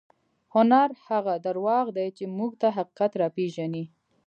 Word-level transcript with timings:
هنر 0.53 0.89
هغه 1.07 1.33
درواغ 1.45 1.85
دي 1.97 2.07
چې 2.17 2.23
موږ 2.37 2.51
ته 2.61 2.67
حقیقت 2.77 3.11
راپېژني. 3.21 3.83